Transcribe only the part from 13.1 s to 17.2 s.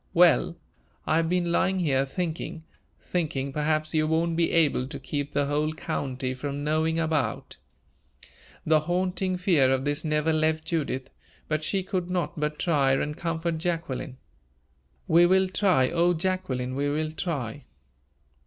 comfort Jacqueline. "We will try O Jacqueline, we will